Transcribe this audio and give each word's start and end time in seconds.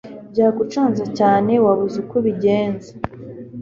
byagucanze 0.31 1.03
cyane 1.17 1.53
wabuze 1.65 1.95
uko 2.03 2.13
ubigenza 2.21 2.91